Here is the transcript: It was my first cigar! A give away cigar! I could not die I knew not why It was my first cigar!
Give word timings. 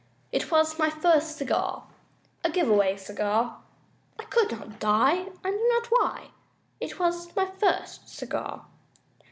It 0.31 0.49
was 0.49 0.79
my 0.79 0.89
first 0.89 1.37
cigar! 1.37 1.85
A 2.43 2.49
give 2.49 2.67
away 2.67 2.97
cigar! 2.97 3.59
I 4.17 4.23
could 4.23 4.51
not 4.51 4.79
die 4.79 5.27
I 5.43 5.51
knew 5.51 5.69
not 5.75 5.89
why 5.91 6.31
It 6.79 6.97
was 6.99 7.35
my 7.35 7.45
first 7.45 8.09
cigar! 8.09 8.65